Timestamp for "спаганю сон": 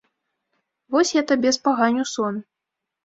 1.59-2.45